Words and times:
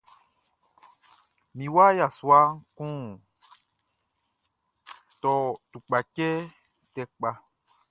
Mi 1.55 1.65
wa 1.75 1.85
yassua 1.99 2.39
kun 2.75 2.95
tɔ 5.21 5.31
tupkatʃɛ 5.71 6.29
tɛ 6.93 7.03
kpa. 7.15 7.29